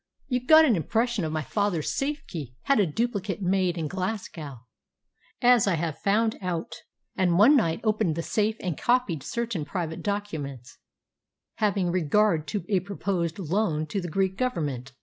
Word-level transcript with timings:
"You 0.27 0.43
got 0.43 0.65
an 0.65 0.75
impression 0.75 1.23
of 1.23 1.31
my 1.31 1.43
father's 1.43 1.93
safe 1.95 2.25
key, 2.25 2.55
had 2.63 2.79
a 2.79 2.87
duplicate 2.87 3.39
made 3.43 3.77
in 3.77 3.87
Glasgow, 3.87 4.61
as 5.43 5.67
I 5.67 5.75
have 5.75 5.99
found 5.99 6.39
out, 6.41 6.73
and 7.15 7.37
one 7.37 7.55
night 7.55 7.81
opened 7.83 8.15
the 8.15 8.23
safe 8.23 8.57
and 8.61 8.75
copied 8.75 9.21
certain 9.21 9.63
private 9.63 10.01
documents 10.01 10.79
having 11.57 11.91
regard 11.91 12.47
to 12.47 12.65
a 12.67 12.79
proposed 12.79 13.37
loan 13.37 13.85
to 13.89 14.01
the 14.01 14.09
Greek 14.09 14.37
Government. 14.37 14.91